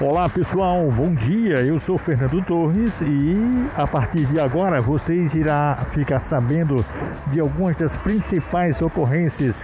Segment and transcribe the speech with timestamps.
[0.00, 1.56] Olá pessoal, bom dia.
[1.56, 3.36] Eu sou Fernando Torres e
[3.76, 6.76] a partir de agora vocês irá ficar sabendo
[7.32, 9.56] de algumas das principais ocorrências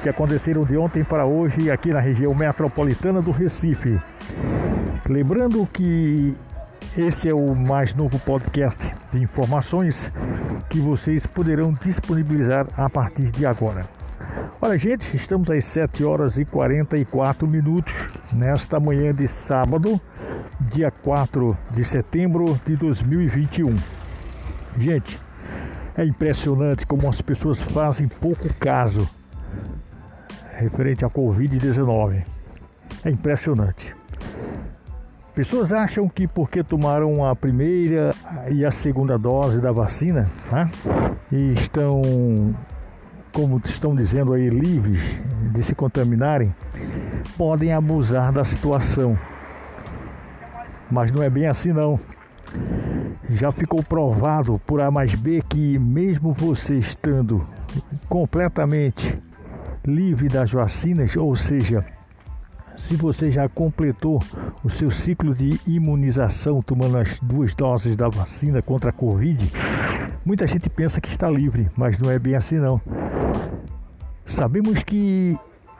[0.00, 4.00] que aconteceram de ontem para hoje aqui na região metropolitana do Recife.
[5.08, 6.36] Lembrando que
[6.96, 10.12] esse é o mais novo podcast de informações
[10.70, 13.97] que vocês poderão disponibilizar a partir de agora.
[14.60, 17.94] Olha, gente, estamos às 7 horas e 44 minutos
[18.32, 20.00] nesta manhã de sábado,
[20.60, 23.72] dia 4 de setembro de 2021.
[24.76, 25.16] Gente,
[25.96, 29.08] é impressionante como as pessoas fazem pouco caso
[30.56, 32.24] referente à Covid-19.
[33.04, 33.94] É impressionante.
[35.36, 38.12] Pessoas acham que porque tomaram a primeira
[38.50, 40.68] e a segunda dose da vacina né,
[41.30, 42.02] e estão
[43.38, 45.00] como estão dizendo aí, livres
[45.54, 46.52] de se contaminarem,
[47.36, 49.16] podem abusar da situação.
[50.90, 52.00] Mas não é bem assim não.
[53.30, 57.46] Já ficou provado por A mais B que mesmo você estando
[58.08, 59.22] completamente
[59.86, 61.86] livre das vacinas, ou seja,
[62.76, 64.20] se você já completou
[64.64, 69.48] o seu ciclo de imunização tomando as duas doses da vacina contra a Covid,
[70.28, 72.78] muita gente pensa que está livre, mas não é bem assim não.
[74.26, 75.34] Sabemos que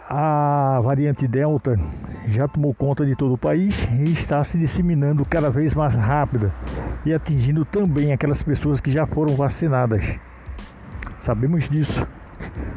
[0.08, 1.78] a variante Delta
[2.26, 6.50] já tomou conta de todo o país e está se disseminando cada vez mais rápida
[7.04, 10.02] e atingindo também aquelas pessoas que já foram vacinadas.
[11.20, 12.06] Sabemos disso,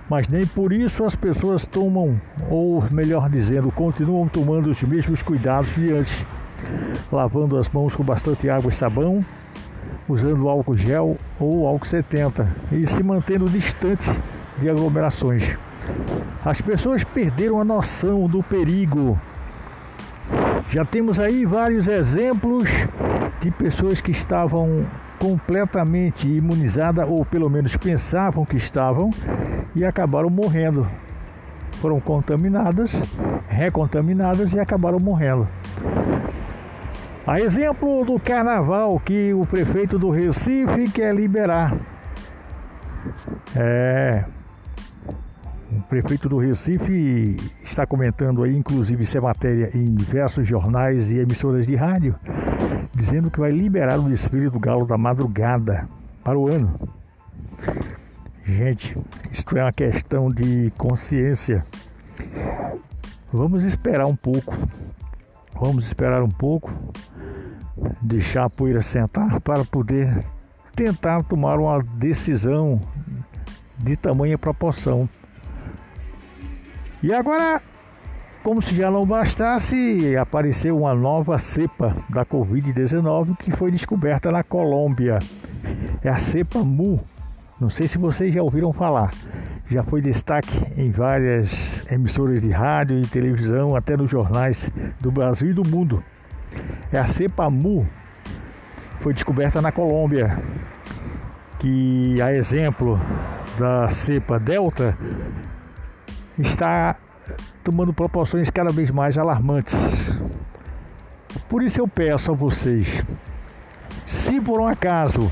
[0.10, 5.74] mas nem por isso as pessoas tomam, ou melhor dizendo, continuam tomando os mesmos cuidados
[5.74, 6.26] de antes,
[7.10, 9.24] lavando as mãos com bastante água e sabão,
[10.08, 14.12] usando álcool gel ou álcool 70 e se mantendo distante
[14.58, 15.58] de aglomerações.
[16.44, 19.20] As pessoas perderam a noção do perigo.
[20.70, 22.68] Já temos aí vários exemplos
[23.42, 24.86] de pessoas que estavam
[25.20, 29.12] completamente imunizadas, ou pelo menos pensavam que estavam,
[29.76, 30.88] e acabaram morrendo.
[31.74, 32.92] Foram contaminadas,
[33.48, 35.48] recontaminadas e acabaram morrendo.
[37.26, 41.78] A exemplo do carnaval que o prefeito do Recife quer liberar.
[43.56, 44.26] É,
[45.72, 51.66] o prefeito do Recife está comentando aí, inclusive essa matéria em diversos jornais e emissoras
[51.68, 52.16] de rádio,
[52.94, 55.88] dizendo que vai liberar o desfile do Galo da Madrugada
[56.24, 56.74] para o ano.
[58.44, 58.98] Gente,
[59.32, 61.64] isto é uma questão de consciência.
[63.32, 64.54] Vamos esperar um pouco.
[65.62, 66.74] Vamos esperar um pouco,
[68.02, 70.26] deixar a poeira sentar para poder
[70.76, 72.82] tentar tomar uma decisão
[73.78, 75.08] de tamanha proporção.
[77.04, 77.62] E agora,
[78.42, 84.42] como se já não bastasse, apareceu uma nova cepa da Covid-19 que foi descoberta na
[84.42, 85.20] Colômbia.
[86.04, 87.00] É a cepa Mu.
[87.60, 89.12] Não sei se vocês já ouviram falar.
[89.72, 95.52] Já foi destaque em várias emissoras de rádio e televisão, até nos jornais do Brasil
[95.52, 96.04] e do mundo.
[96.92, 97.88] É a cepa Mu.
[99.00, 100.38] Foi descoberta na Colômbia.
[101.58, 103.00] Que, a exemplo
[103.58, 104.98] da cepa Delta,
[106.38, 106.98] está
[107.64, 110.12] tomando proporções cada vez mais alarmantes.
[111.48, 113.06] Por isso eu peço a vocês,
[114.06, 115.32] se por um acaso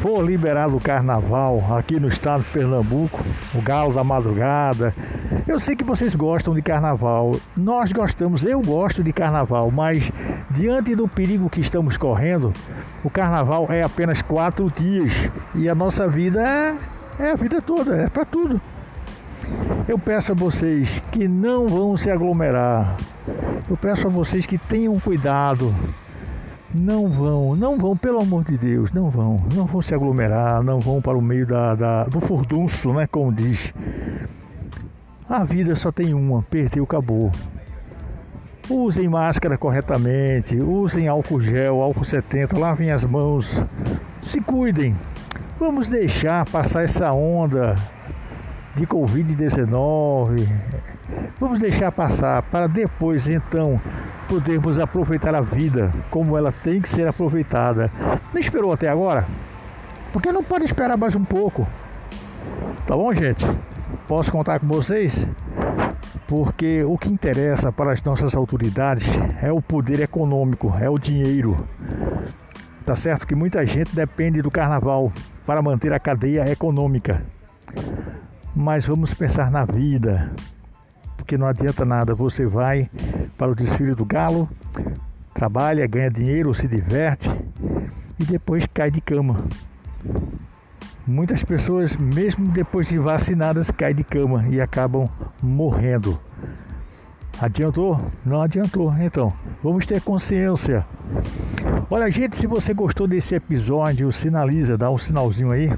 [0.00, 3.22] for liberado o carnaval aqui no estado de Pernambuco,
[3.54, 4.94] o galo da madrugada,
[5.46, 10.10] eu sei que vocês gostam de carnaval, nós gostamos, eu gosto de carnaval, mas
[10.50, 12.50] diante do perigo que estamos correndo,
[13.04, 15.12] o carnaval é apenas quatro dias
[15.54, 16.76] e a nossa vida é,
[17.18, 18.58] é a vida toda, é para tudo.
[19.86, 22.96] Eu peço a vocês que não vão se aglomerar.
[23.68, 25.74] Eu peço a vocês que tenham cuidado.
[26.72, 29.42] Não vão, não vão, pelo amor de Deus, não vão.
[29.54, 33.08] Não vão se aglomerar, não vão para o meio da, da do furdunço, né?
[33.08, 33.74] Como diz.
[35.28, 37.32] A vida só tem uma, perdeu, acabou.
[38.68, 43.60] Usem máscara corretamente, usem álcool gel, álcool 70, lavem as mãos,
[44.22, 44.96] se cuidem.
[45.58, 47.74] Vamos deixar passar essa onda
[48.76, 50.48] de Covid-19.
[51.40, 53.80] Vamos deixar passar para depois então
[54.30, 57.90] podermos aproveitar a vida como ela tem que ser aproveitada.
[58.32, 59.26] Não esperou até agora?
[60.12, 61.66] Porque não pode esperar mais um pouco.
[62.86, 63.44] Tá bom, gente?
[64.06, 65.26] Posso contar com vocês?
[66.28, 69.08] Porque o que interessa para as nossas autoridades
[69.42, 71.66] é o poder econômico, é o dinheiro.
[72.86, 75.12] Tá certo que muita gente depende do carnaval
[75.44, 77.20] para manter a cadeia econômica
[78.54, 80.32] mas vamos pensar na vida.
[81.30, 82.12] Porque não adianta nada.
[82.12, 82.90] Você vai
[83.38, 84.48] para o desfile do galo,
[85.32, 87.30] trabalha, ganha dinheiro, se diverte
[88.18, 89.44] e depois cai de cama.
[91.06, 95.08] Muitas pessoas, mesmo depois de vacinadas, caem de cama e acabam
[95.40, 96.18] morrendo.
[97.40, 98.00] Adiantou?
[98.26, 98.92] Não adiantou.
[98.98, 99.32] Então,
[99.62, 100.84] vamos ter consciência.
[101.88, 105.72] Olha, gente, se você gostou desse episódio, sinaliza, dá um sinalzinho aí.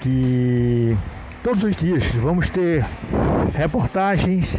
[0.00, 0.96] Que
[1.46, 2.84] todos os dias vamos ter
[3.54, 4.52] reportagens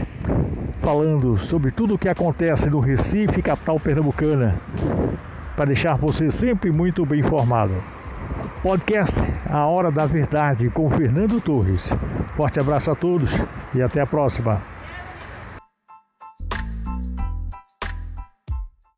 [0.82, 4.56] falando sobre tudo o que acontece no Recife, capital pernambucana,
[5.54, 7.74] para deixar você sempre muito bem informado.
[8.64, 9.20] Podcast
[9.50, 11.94] A Hora da Verdade com Fernando Torres.
[12.38, 13.32] Forte abraço a todos
[13.76, 14.62] e até a próxima.